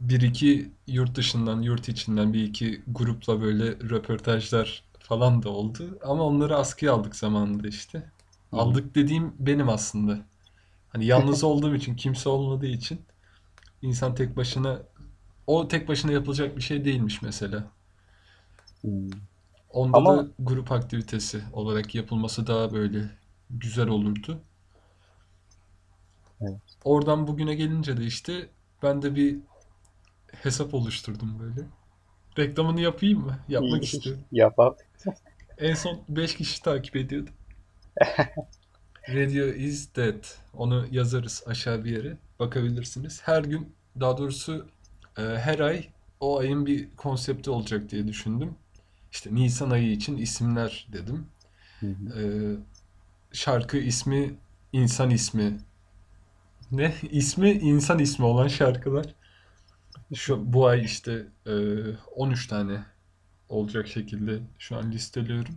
[0.00, 5.98] Bir iki yurt dışından, yurt içinden bir iki grupla böyle röportajlar falan da oldu.
[6.04, 7.98] Ama onları askıya aldık zamanında işte.
[8.50, 8.60] hı.
[8.60, 10.20] Aldık dediğim benim aslında.
[10.94, 13.06] Hani yalnız olduğum için, kimse olmadığı için
[13.82, 14.82] insan tek başına
[15.48, 17.72] o tek başına yapılacak bir şey değilmiş mesela.
[18.82, 19.10] Hmm.
[19.70, 23.18] Onda Ama da grup aktivitesi olarak yapılması daha böyle
[23.50, 24.44] güzel olurdu.
[26.40, 26.78] evet.
[26.84, 28.50] Oradan bugüne gelince de işte
[28.82, 29.40] ben de bir
[30.42, 31.68] hesap oluşturdum böyle.
[32.38, 33.38] Reklamını yapayım mı?
[33.48, 34.24] Yapmak istiyorum.
[34.32, 34.56] Yap.
[35.58, 37.30] En son 5 kişi takip ediyordu.
[39.08, 40.24] Radio is Dead.
[40.54, 42.16] Onu yazarız aşağı bir yere.
[42.38, 43.20] Bakabilirsiniz.
[43.24, 44.66] Her gün, daha doğrusu
[45.18, 45.88] e, her ay
[46.20, 48.54] o ayın bir konsepti olacak diye düşündüm.
[49.12, 51.26] İşte Nisan ayı için isimler dedim.
[51.80, 52.20] Hı hı.
[52.20, 52.24] E,
[53.32, 54.34] şarkı ismi,
[54.72, 55.58] insan ismi.
[56.72, 56.94] Ne?
[57.10, 59.14] İsmi insan ismi olan şarkılar.
[60.14, 61.52] Şu bu ay işte e,
[62.16, 62.84] 13 tane
[63.48, 65.54] olacak şekilde şu an listeliyorum.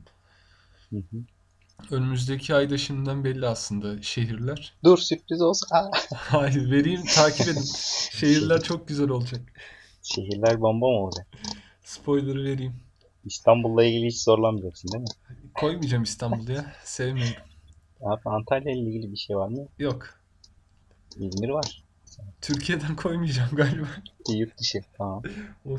[0.89, 1.17] Hı hı.
[1.91, 4.73] Önümüzdeki ayda şimdiden belli aslında şehirler.
[4.83, 5.67] Dur sürpriz olsun.
[6.15, 7.65] Hayır vereyim takip edin.
[8.11, 9.41] Şehirler çok güzel olacak.
[10.03, 11.27] Şehirler bomba mı olacak?
[11.83, 12.75] Spoiler'ı vereyim.
[13.25, 15.09] İstanbul'la ilgili hiç zorlanmayacaksın değil mi?
[15.53, 16.75] Koymayacağım İstanbul'u ya.
[16.83, 17.35] Sevmiyorum.
[18.01, 19.67] Abi Antalya ile ilgili bir şey var mı?
[19.79, 20.09] Yok.
[21.15, 21.83] İzmir var.
[22.41, 23.87] Türkiye'den koymayacağım galiba.
[24.29, 24.81] Yurt dışı.
[24.97, 25.21] Tamam.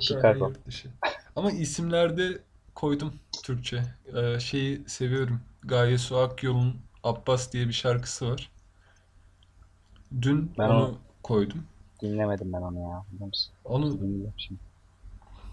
[0.01, 0.49] Chicago.
[0.49, 0.89] yurt dışı.
[1.37, 2.39] Ama isimlerde
[2.75, 3.83] koydum Türkçe.
[4.17, 5.41] Ee, şeyi seviyorum.
[5.69, 8.51] Gaye Su Akyol'un Abbas diye bir şarkısı var.
[10.23, 11.65] Dün Ben onu onu- koydum.
[12.03, 13.05] Dinlemedim ben onu ya.
[13.65, 13.99] Onu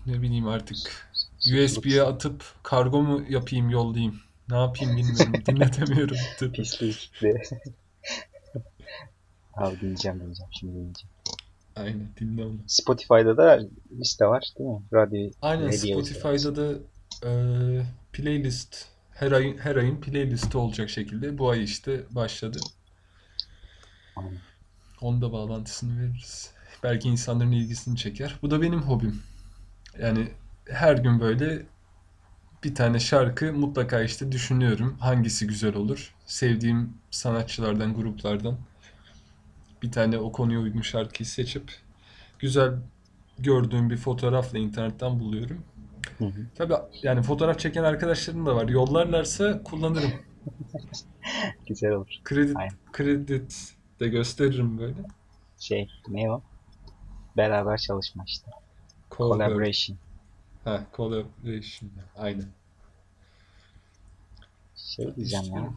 [0.06, 0.78] ne bileyim artık
[1.63, 4.19] USB'ye atıp kargo mu yapayım yollayayım.
[4.49, 5.34] Ne yapayım bilmiyorum.
[5.47, 6.17] Dinletemiyorum.
[6.54, 7.12] Pislik.
[9.56, 10.51] Abi dinleyeceğim dinleyeceğim.
[10.51, 11.10] Şimdi dinleyeceğim.
[11.75, 12.56] Aynen dinle onu.
[12.67, 13.60] Spotify'da da
[13.91, 14.82] liste var değil mi?
[14.93, 16.73] Radyo, Aynen Spotify'da da
[17.30, 17.32] e,
[18.13, 22.60] playlist her ayın her ayın playlisti olacak şekilde bu ay işte başladı.
[25.01, 26.51] Onun da bağlantısını veririz.
[26.84, 28.39] Belki insanların ilgisini çeker.
[28.41, 29.23] Bu da benim hobim.
[29.99, 30.28] Yani
[30.69, 31.65] her gün böyle
[32.63, 34.97] bir tane şarkı mutlaka işte düşünüyorum.
[34.99, 36.13] Hangisi güzel olur?
[36.25, 38.58] Sevdiğim sanatçılardan, gruplardan
[39.84, 41.71] bir tane o konuya uygun şarkıyı seçip
[42.39, 42.73] güzel
[43.39, 45.63] gördüğüm bir fotoğrafla internetten buluyorum.
[46.18, 46.46] Hı hı.
[46.56, 48.68] Tabii yani fotoğraf çeken arkadaşlarım da var.
[48.70, 50.12] Yollarlarsa kullanırım.
[51.68, 52.20] Güzel olur.
[52.24, 52.74] Kredi Aynen.
[52.91, 53.44] kredi
[54.00, 54.96] de gösteririm böyle.
[55.60, 56.41] Şey ne o?
[57.38, 58.52] Beraber çalışma işte.
[59.12, 59.98] Collab- Collaboration.
[60.63, 61.91] Ha, collaboration.
[62.18, 62.46] Aynen.
[64.76, 65.70] Şey diyeceğim ya.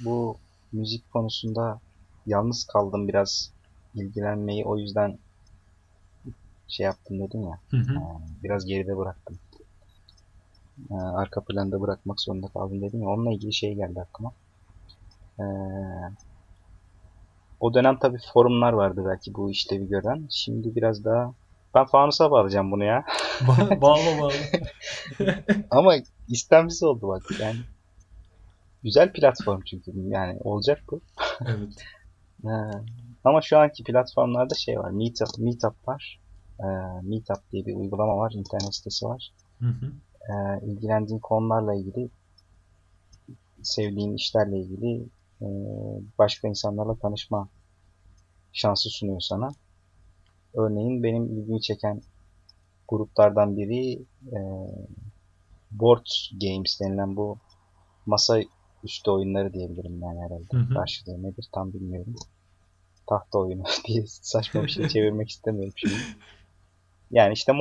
[0.00, 0.38] Bu
[0.72, 1.80] müzik konusunda
[2.26, 3.52] yalnız kaldım biraz
[3.94, 5.18] ilgilenmeyi o yüzden
[6.68, 7.60] şey yaptım dedim ya.
[7.70, 7.94] Hı hı.
[7.94, 9.38] Ee, Biraz geride bıraktım.
[10.90, 13.08] Ee, Arka planda bırakmak zorunda kaldım dedim ya.
[13.08, 14.32] Onunla ilgili şey geldi aklıma.
[15.38, 15.44] Ee,
[17.60, 20.26] O dönem tabii forumlar vardı belki bu işlevi gören.
[20.30, 21.34] Şimdi biraz daha
[21.74, 23.04] ben fanusa bağlayacağım bunu ya.
[23.40, 24.32] Ba- bağla bağla.
[25.70, 25.94] Ama
[26.28, 27.60] istemsiz oldu bak yani.
[28.82, 31.00] Güzel platform çünkü yani olacak bu.
[31.46, 31.72] Evet.
[32.44, 32.48] Ee,
[33.24, 34.90] ama şu anki platformlarda şey var.
[34.90, 36.20] Meetup, Meetup var.
[36.60, 36.64] Ee,
[37.02, 38.32] Meetup diye bir uygulama var.
[38.36, 39.30] internet sitesi var.
[39.60, 39.92] Hı hı.
[40.28, 42.10] Ee, ilgilendiğin konularla ilgili
[43.62, 45.08] sevdiğin işlerle ilgili
[45.42, 45.46] e,
[46.18, 47.48] başka insanlarla tanışma
[48.52, 49.48] şansı sunuyor sana.
[50.54, 52.02] Örneğin benim ilgimi çeken
[52.88, 54.38] gruplardan biri e,
[55.70, 56.06] Board
[56.40, 57.38] Games denilen bu
[58.06, 58.40] masa
[58.84, 60.46] üstü oyunları diyebilirim yani herhalde.
[60.52, 60.74] Hı hı.
[60.74, 62.14] Karşılığı nedir tam bilmiyorum.
[63.06, 65.94] Tahta oyunu diye saçma bir şey çevirmek istemiyorum şimdi.
[67.10, 67.52] Yani işte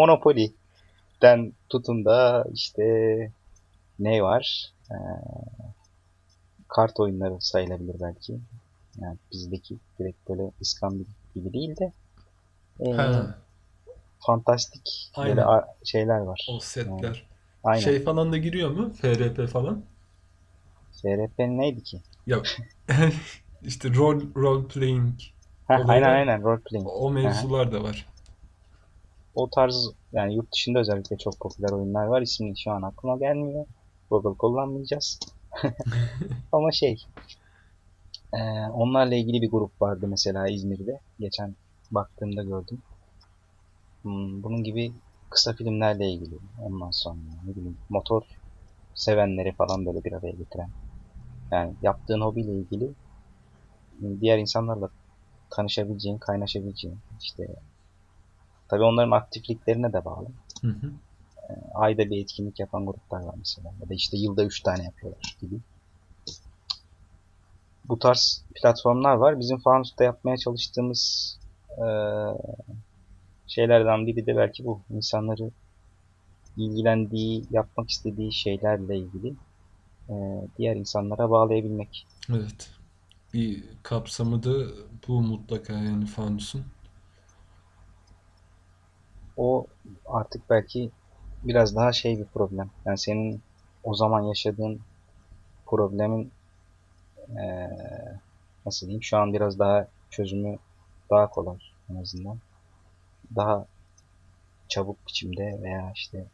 [1.24, 2.84] Monopoly'den tutun da işte
[4.00, 4.74] ne var?
[4.92, 4.96] Ee,
[6.68, 8.40] kart oyunları sayılabilir belki.
[8.96, 10.94] Yani bizdeki direkt böyle İslam
[11.36, 11.94] gibi değil de
[12.92, 13.44] Ha,
[14.26, 15.46] fantastik böyle Aynen.
[15.46, 16.48] a- şeyler var.
[16.48, 17.28] o setler.
[17.64, 17.84] Aynen.
[17.84, 18.94] Şey falan da giriyor mu?
[18.94, 19.86] FRP falan.
[20.98, 21.98] FRP neydi ki?
[22.26, 22.44] Ya
[23.62, 25.20] işte role, role playing
[25.70, 26.88] Olayı aynen aynen role playing.
[26.88, 28.13] o mevzular da var.
[29.36, 32.22] O tarz yani yurt dışında özellikle çok popüler oyunlar var.
[32.22, 33.66] İsmi şu an aklıma gelmiyor.
[34.10, 35.20] Google kullanmayacağız.
[36.52, 37.06] Ama şey
[38.34, 38.40] e,
[38.74, 41.00] onlarla ilgili bir grup vardı mesela İzmir'de.
[41.20, 41.56] Geçen
[41.92, 42.82] baktığımda gördüm.
[44.02, 44.94] Hmm, bunun gibi
[45.30, 46.36] kısa filmlerle ilgili.
[46.62, 48.22] Ondan sonra ne bileyim motor
[48.96, 50.70] sevenleri falan böyle bir araya getiren.
[51.52, 52.94] Yani yaptığın hobiyle ilgili
[54.22, 54.90] diğer insanlarla
[55.50, 57.48] tanışabileceğin, kaynaşabileceğin işte
[58.74, 60.28] tabii onların aktifliklerine de bağlı.
[60.62, 60.92] Hı hı.
[61.74, 63.74] Ayda bir etkinlik yapan gruplar var mesela.
[63.82, 65.56] Ya da işte yılda 3 tane yapıyorlar gibi.
[67.86, 69.40] Bu tarz platformlar var.
[69.40, 71.40] Bizim Fanus'ta yapmaya çalıştığımız
[71.78, 72.34] eee,
[73.48, 74.82] şeylerden biri de belki bu.
[74.90, 75.52] İnsanları
[76.58, 79.34] ilgilendiği, yapmak istediği şeylerle ilgili
[80.10, 82.08] eee, diğer insanlara bağlayabilmek.
[82.30, 82.70] Evet.
[83.34, 84.54] Bir kapsamı da
[85.08, 86.66] bu mutlaka yani fanusun.
[89.38, 89.68] O
[90.06, 90.92] artık belki
[91.44, 92.70] biraz daha şey bir problem.
[92.86, 93.42] Yani senin
[93.84, 94.82] o zaman yaşadığın
[95.66, 96.32] problemin
[97.30, 97.70] eee,
[98.66, 100.58] nasıl diyeyim şu an biraz daha çözümü
[101.12, 101.58] daha kolay
[101.90, 102.38] en azından.
[103.36, 103.66] Daha
[104.68, 106.26] çabuk biçimde veya işte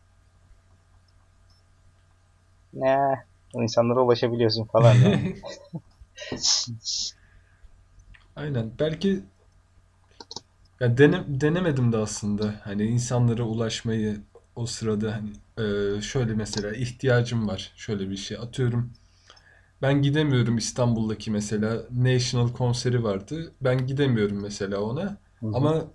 [2.73, 4.95] ne o insanlara ulaşabiliyorsun falan.
[8.35, 8.71] Aynen.
[8.79, 9.23] Belki
[10.79, 12.55] ya dene, denemedim de aslında.
[12.63, 14.21] Hani insanlara ulaşmayı
[14.55, 15.29] o sırada hani
[15.97, 17.73] e, şöyle mesela ihtiyacım var.
[17.75, 18.93] Şöyle bir şey atıyorum.
[19.81, 23.51] Ben gidemiyorum İstanbul'daki mesela National konseri vardı.
[23.61, 25.01] Ben gidemiyorum mesela ona.
[25.39, 25.51] Hı hı.
[25.53, 25.85] Ama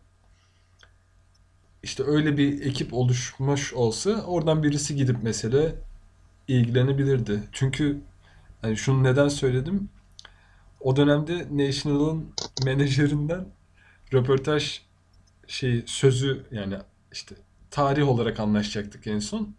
[1.82, 5.72] işte öyle bir ekip oluşmuş olsa oradan birisi gidip mesela
[6.48, 7.42] ilgilenebilirdi.
[7.52, 8.00] Çünkü
[8.62, 9.88] hani şunu neden söyledim?
[10.80, 12.28] O dönemde National'ın
[12.64, 13.46] menajerinden
[14.14, 14.80] röportaj
[15.46, 16.76] şey sözü yani
[17.12, 17.34] işte
[17.70, 19.54] tarih olarak anlaşacaktık en son.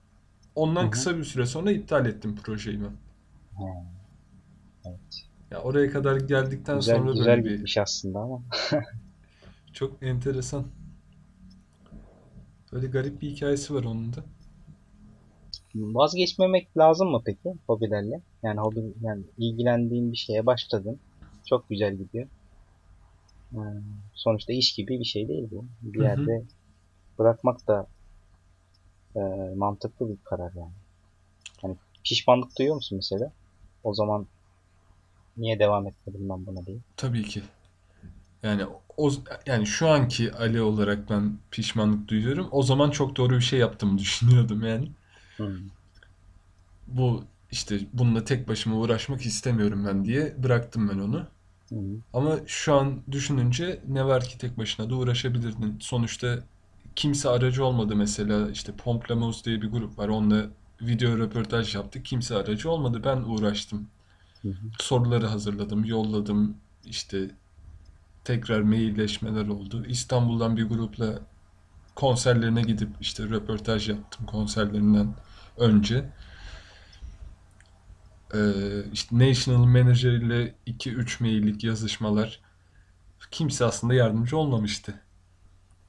[0.55, 0.91] Ondan hı.
[0.91, 2.91] kısa bir süre sonra iptal ettim projeyi ben.
[4.85, 5.25] Evet.
[5.51, 8.41] Ya oraya kadar geldikten Güzel sonra güzel böyle bir aslında ama.
[9.73, 10.65] çok enteresan.
[12.71, 14.23] Böyle garip bir hikayesi var onun da.
[15.75, 18.21] Vazgeçmemek lazım mı peki hobilerle?
[18.43, 20.99] Yani hobi yani ilgilendiğin bir şeye başladın.
[21.45, 22.27] Çok güzel gidiyor.
[23.55, 23.59] Ee,
[24.13, 25.65] sonuçta iş gibi bir şey değil bu.
[25.81, 26.29] Bir Hı hı.
[26.29, 26.43] yerde
[27.19, 27.87] bırakmak da
[29.15, 29.19] e,
[29.55, 30.73] mantıklı bir karar yani.
[31.61, 33.33] Hani pişmanlık duyuyor musun mesela?
[33.83, 34.27] O zaman
[35.37, 36.77] niye devam etmedim ben buna diye.
[36.97, 37.43] Tabii ki.
[38.43, 38.63] Yani
[38.97, 39.11] o
[39.45, 42.47] yani şu anki Ali olarak ben pişmanlık duyuyorum.
[42.51, 44.91] O zaman çok doğru bir şey yaptığımı düşünüyordum yani.
[45.37, 45.67] Hmm.
[46.87, 51.27] Bu işte bununla tek başıma uğraşmak istemiyorum ben diye bıraktım ben onu.
[51.69, 51.75] Hı.
[52.13, 55.77] Ama şu an düşününce ne var ki tek başına da uğraşabilirdin.
[55.79, 56.39] Sonuçta
[56.95, 60.07] kimse aracı olmadı mesela işte Pomplamoose diye bir grup var.
[60.07, 60.45] Onunla
[60.81, 62.05] video röportaj yaptık.
[62.05, 63.01] Kimse aracı olmadı.
[63.03, 63.87] Ben uğraştım.
[64.41, 64.67] Hı hı.
[64.79, 66.57] Soruları hazırladım, yolladım.
[66.85, 67.31] İşte
[68.23, 69.85] tekrar mailleşmeler oldu.
[69.85, 71.19] İstanbul'dan bir grupla
[71.95, 75.15] konserlerine gidip işte röportaj yaptım konserlerinden
[75.57, 76.09] önce.
[78.33, 78.37] Ee,
[78.93, 82.41] işte National Manager ile 2-3 maillik yazışmalar.
[83.31, 85.01] Kimse aslında yardımcı olmamıştı.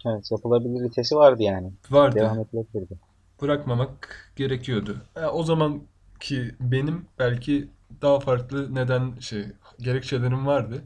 [0.06, 1.72] Evet, yapılabiliritesi vardı yani.
[1.90, 2.16] Vardı.
[2.16, 2.98] Devam edilebilirdi.
[3.42, 5.02] Bırakmamak gerekiyordu.
[5.32, 7.68] O zamanki benim belki
[8.02, 9.46] daha farklı neden şey
[9.78, 10.84] gerekçelerim vardı.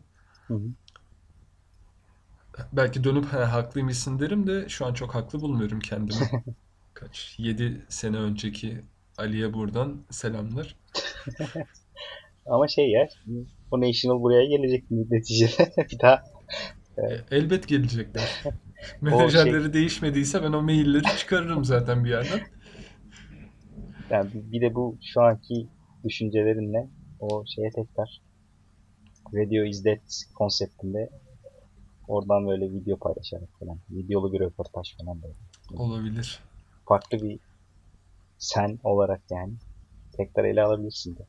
[0.48, 0.68] Hı hı.
[2.72, 6.30] Belki dönüp ha, haklıymışsın derim de şu an çok haklı bulmuyorum kendimi.
[6.94, 7.34] Kaç?
[7.38, 8.84] 7 sene önceki
[9.18, 10.76] Ali'ye buradan selamlar.
[12.46, 13.08] Ama şey ya,
[13.70, 15.72] bu National buraya gelecek neticede.
[15.92, 16.22] Bir daha
[16.98, 18.42] E, elbet gelecekler.
[18.44, 18.52] o şey
[19.00, 22.40] Menajerleri değişmediyse ben o mailleri çıkarırım zaten bir yerden.
[24.10, 25.68] yani bir de bu şu anki
[26.04, 26.88] düşüncelerinle
[27.20, 28.20] o şeye tekrar
[29.34, 30.00] Radio is Dead
[30.34, 31.10] konseptinde
[32.08, 33.78] oradan böyle video paylaşarak falan.
[33.90, 35.34] Videolu bir röportaj falan böyle.
[35.82, 36.40] Olabilir.
[36.88, 37.38] Farklı bir
[38.38, 39.52] sen olarak yani
[40.24, 41.26] tekrar ele alabilirsin de.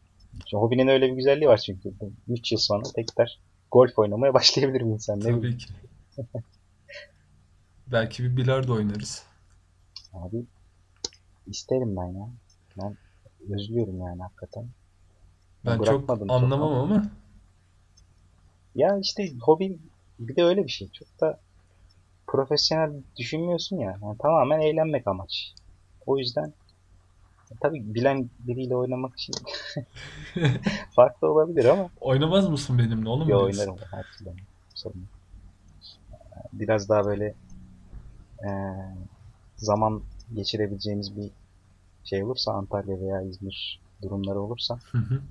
[0.51, 1.93] Şu hobinin öyle bir güzelliği var çünkü.
[2.27, 3.39] 3 yıl sonra tekrar
[3.71, 5.41] golf oynamaya başlayabilir bir insan ne bileyim.
[5.41, 5.67] Tabii ki.
[7.87, 9.23] Belki bir bilardo oynarız.
[10.13, 10.45] Abi
[11.47, 12.29] isterim ben ya.
[12.77, 12.97] Ben
[13.49, 14.67] özlüyorum yani hakikaten.
[15.65, 16.95] Ben çok bırakmadım çok anlamam ama.
[16.95, 17.11] ama
[18.75, 19.77] Ya işte hobi
[20.19, 20.89] bir de öyle bir şey.
[20.91, 21.39] Çok da
[22.27, 23.99] profesyonel düşünmüyorsun ya.
[24.01, 25.53] Yani tamamen eğlenmek amaç.
[26.05, 26.53] O yüzden
[27.59, 29.33] tabii bilen biriyle oynamak için
[30.95, 33.59] farklı olabilir ama oynamaz mısın benimle onu mu yo diyorsun?
[33.59, 34.29] oynarım her türlü.
[34.75, 35.09] Sorun yok.
[36.53, 37.33] Biraz daha böyle
[38.43, 38.75] eee,
[39.57, 41.29] zaman geçirebileceğimiz bir
[42.03, 45.21] şey olursa Antalya veya İzmir durumları olursa Hı hı.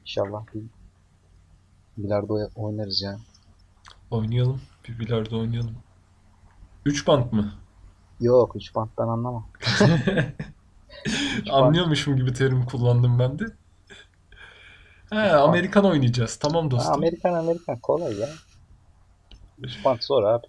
[0.00, 0.62] inşallah bir
[1.96, 3.18] bilardo oynarız ya.
[4.10, 4.60] Oynayalım.
[4.88, 5.74] Bir bilardo oynayalım.
[6.86, 7.52] 3 bant mı?
[8.20, 9.46] Yok 3 banttan anlamam.
[11.06, 11.54] 3 bant.
[11.54, 13.44] Anlıyormuşum gibi terim kullandım ben de.
[13.44, 13.48] He,
[15.26, 15.34] 3 bant.
[15.34, 16.36] Amerikan oynayacağız.
[16.36, 16.92] Tamam Ha, dostum.
[16.94, 18.28] Amerikan Amerikan kolay ya.
[19.58, 20.46] 3 bant zor abi.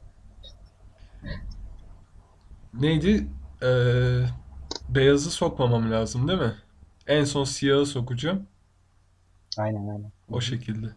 [2.73, 3.27] Neydi?
[3.63, 4.25] Ee,
[4.89, 6.55] beyazı sokmamam lazım değil mi?
[7.07, 8.47] En son siyahı sokacağım.
[9.57, 10.11] Aynen aynen.
[10.29, 10.87] O şekilde.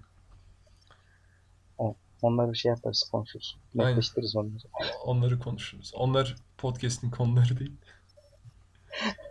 [1.78, 3.58] O- Onları bir şey yaparız konuşuruz.
[3.74, 4.62] Netleştiririz onları.
[5.04, 5.92] Onları konuşuruz.
[5.94, 7.72] Onlar podcast'in konuları değil.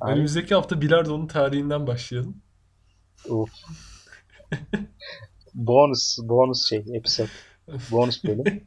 [0.00, 2.42] Önümüzdeki hafta bilardonun tarihinden başlayalım.
[3.28, 3.50] uf.
[5.54, 7.28] Bonus bonus şey episode.
[7.90, 8.66] Bonus bölüm.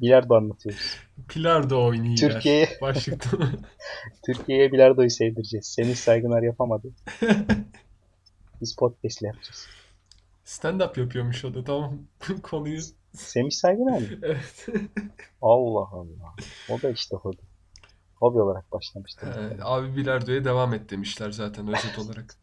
[0.00, 0.96] Bilardo anlatıyoruz.
[1.36, 2.16] Bilardo oynayıver.
[2.16, 3.38] Türkiye'ye Başlıkta.
[4.26, 5.66] Türkiye'ye bilardoyu sevdireceğiz.
[5.66, 6.88] Semih Saygıner yapamadı.
[8.60, 9.66] Biz podcast'le yapacağız.
[10.44, 11.98] Stand-up yapıyormuş o da tamam.
[12.42, 12.80] Konuyu.
[13.12, 14.18] Semih Saygıner mi?
[14.22, 14.66] Evet.
[15.42, 16.34] Allah Allah.
[16.70, 17.53] O da işte hobi.
[18.14, 19.26] Hobi olarak başlamıştı.
[19.58, 22.38] Ee, abi bilardoya devam et demişler zaten özet olarak.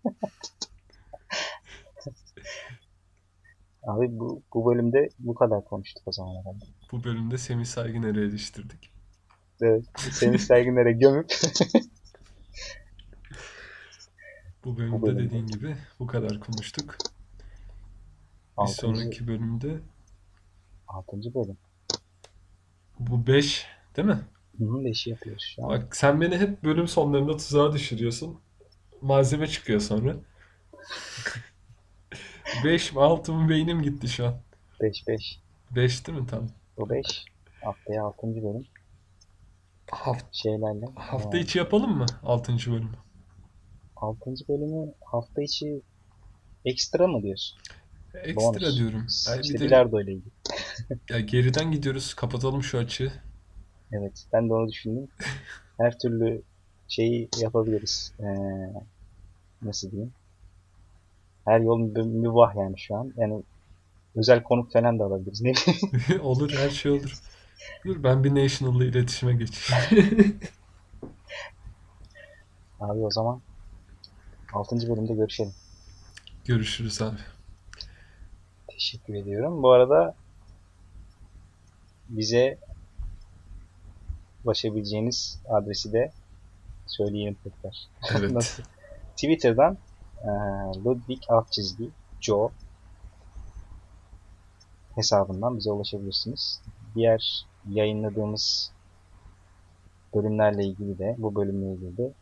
[3.83, 6.65] Abi bu, bu bölümde bu kadar konuştuk o zaman herhalde.
[6.91, 8.91] Bu bölümde Semih Saygıner'i eleştirdik.
[9.61, 9.83] Evet.
[9.97, 11.31] Semih Saygıner'e gömüp
[14.65, 15.23] Bu bölümde Bu bölümde.
[15.25, 16.97] dediğin gibi bu kadar konuştuk.
[16.99, 17.07] Bir
[18.57, 19.79] Altıncı, sonraki bölümde
[20.87, 21.57] altıncı bölüm.
[22.99, 23.65] bu 5
[23.97, 24.19] değil mi?
[24.59, 25.69] Hı hı, beşi yapıyoruz şu an.
[25.69, 28.39] Bak sen beni hep bölüm sonlarında tuzağa düşürüyorsun.
[29.01, 30.15] Malzeme çıkıyor sonra.
[32.65, 34.35] 5 mi 6 mı beynim gitti şu an.
[34.81, 35.39] Beş beş.
[35.75, 36.47] 5 değil mi tam?
[36.77, 37.25] Bu beş.
[37.63, 38.65] Haftaya altıncı bölüm.
[39.91, 40.85] Haft Şeylerle.
[40.95, 42.51] hafta içi yapalım mı 6.
[42.71, 42.89] bölümü?
[43.95, 45.81] altıncı bölümü hafta içi
[46.65, 47.59] ekstra mı diyorsun?
[48.13, 48.77] Ekstra Bonus.
[48.77, 49.07] diyorum.
[49.29, 50.31] Ay İşte bir de bilardo ile ilgili.
[51.09, 52.13] ya geriden gidiyoruz.
[52.13, 53.11] Kapatalım şu açığı.
[53.91, 55.07] Evet, ben de onu düşündüm.
[55.79, 56.43] Her türlü
[56.87, 58.13] şeyi yapabiliriz.
[58.19, 58.25] Ee,
[59.61, 60.13] nasıl diyeyim?
[61.45, 63.13] Her yol mü- mübah yani şu an.
[63.17, 63.43] Yani
[64.15, 65.41] özel konuk falan da alabiliriz.
[65.41, 66.21] Ne bileyim.
[66.23, 67.19] Olur her şey olur.
[67.85, 70.39] Dur ben bir National'la iletişime geçeyim.
[72.79, 73.41] Abi o zaman
[74.53, 74.89] 6.
[74.89, 75.53] bölümde görüşelim.
[76.45, 77.17] Görüşürüz abi.
[78.67, 79.63] Teşekkür ediyorum.
[79.63, 80.15] Bu arada
[82.09, 82.59] bize
[84.45, 86.11] ulaşabileceğiniz adresi de
[86.85, 87.89] söyleyeyim tekrar.
[88.19, 88.31] Evet.
[88.31, 88.63] Nasıl?
[89.15, 89.77] Twitter'dan
[90.23, 90.29] e,
[90.85, 91.89] Ludwig alt çizgi
[92.21, 92.51] Joe
[94.95, 96.61] hesabından bize ulaşabilirsiniz.
[96.95, 98.71] Diğer yayınladığımız
[100.15, 102.13] bölümlerle ilgili de bu bölümle ilgili de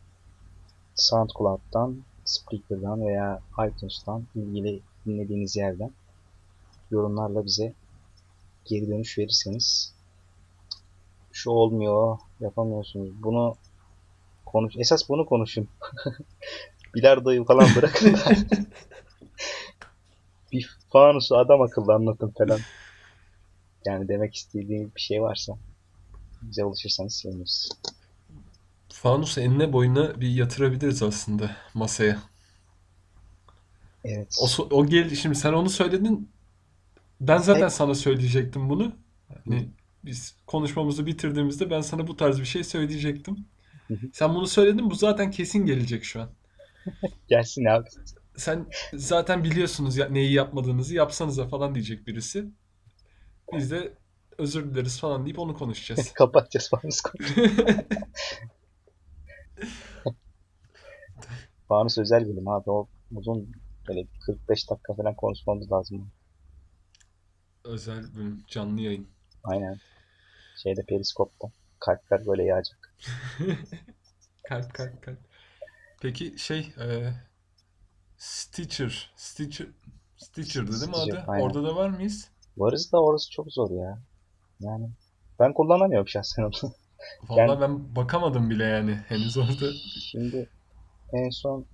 [0.94, 5.90] SoundCloud'dan, Spreaker'dan veya iTunes'tan ilgili dinlediğiniz yerden
[6.90, 7.72] yorumlarla bize
[8.64, 9.94] geri dönüş verirseniz
[11.32, 13.22] şu olmuyor, yapamıyorsunuz.
[13.22, 13.56] Bunu
[14.46, 14.74] konuş.
[14.78, 15.68] Esas bunu konuşun.
[16.94, 18.16] Bilardoyu falan bırakın.
[20.52, 22.60] bir fanusu adam akıllı anlatın falan.
[23.84, 25.56] Yani demek istediğim bir şey varsa
[26.42, 27.68] bize ulaşırsanız seviniriz.
[28.88, 32.22] Fanusu enine boyuna bir yatırabiliriz aslında masaya.
[34.04, 34.36] Evet.
[34.40, 36.30] O, o gel şimdi sen onu söyledin.
[37.20, 37.72] Ben zaten Evet.
[37.72, 38.92] sana söyleyecektim bunu.
[39.44, 39.68] Hani
[40.04, 43.46] biz konuşmamızı bitirdiğimizde ben sana bu tarz bir şey söyleyecektim.
[44.12, 44.90] Sen bunu söyledin.
[44.90, 46.30] Bu zaten kesin gelecek şu an.
[47.28, 47.88] Gelsin abi.
[48.36, 52.44] Sen zaten biliyorsunuz ya, neyi yapmadığınızı yapsanıza falan diyecek birisi.
[53.52, 53.94] Biz de
[54.38, 56.12] özür dileriz falan deyip onu konuşacağız.
[56.14, 57.34] Kapatacağız fanus konuş.
[61.68, 62.70] Fanus özel bölüm abi.
[62.70, 63.52] O uzun
[63.88, 66.10] böyle 45 dakika falan konuşmamız lazım.
[67.64, 69.08] Özel bölüm, canlı yayın.
[69.44, 69.80] Aynen.
[70.62, 71.48] Şeyde periskopta.
[71.78, 72.94] Kalpler böyle yağacak.
[74.48, 75.18] Kalp kalp kalp.
[76.02, 77.12] Peki şey e,
[78.16, 79.12] Stitcher.
[79.16, 79.66] Stitcher
[80.16, 81.24] Stitcher'dı değil mi Stitcher, adı?
[81.28, 81.44] aynen.
[81.44, 82.30] Orada da var mıyız?
[82.56, 84.02] Varız da orası çok zor ya.
[84.60, 84.90] Yani
[85.38, 86.72] ben kullanamıyorum şahsen onu.
[87.28, 89.72] Vallahi ben bakamadım bile yani henüz orada.
[90.10, 90.50] Şimdi
[91.12, 91.66] en son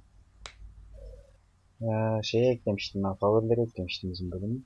[1.81, 3.15] eee, şeye eklemiştim ben.
[3.15, 4.63] Favorileri eklemiştim bizim bölümü.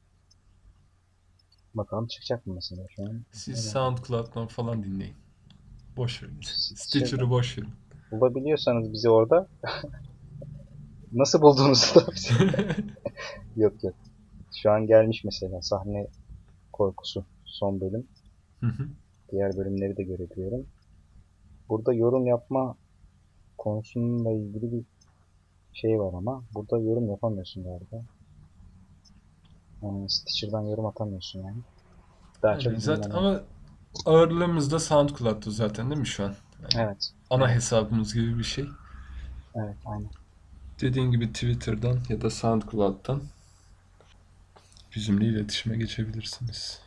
[1.74, 3.22] Bakalım çıkacak mı mesela şu an.
[3.32, 3.64] Siz Evet.
[3.72, 5.14] SoundCloud'dan falan dinleyin.
[5.96, 6.40] Boş verin.
[6.76, 7.70] Stitcher'ı boş verin.
[8.10, 9.48] Bulabiliyorsanız bizi orada
[11.12, 12.76] nasıl bulduğunuzu da bize-
[13.56, 13.94] Yok yok.
[14.62, 16.06] Şu an gelmiş mesela sahne
[16.72, 18.06] korkusu son bölüm.
[18.60, 18.88] Hı hı.
[19.32, 20.66] Diğer bölümleri de görebiliyorum.
[21.68, 22.76] Burada yorum yapma
[23.58, 24.82] konusununla ilgili bir
[25.72, 28.04] şey var ama burada yorum yapamıyorsun galiba.
[29.82, 31.58] Yani Stitcher'dan yorum atamıyorsun yani.
[32.42, 33.18] Daha çok Yani zaten dinleme.
[33.18, 33.40] ama
[34.06, 36.34] ağırlığımız da SoundCloud'tu zaten değil mi şu an?
[36.76, 37.12] Evet.
[37.30, 37.54] Ana Evet.
[37.56, 38.68] hesabımız gibi bir şey.
[39.54, 40.10] Evet aynen.
[40.80, 43.22] Dediğin gibi Twitter'dan ya da SoundCloud'dan
[44.96, 46.80] bizimle iletişime geçebilirsiniz.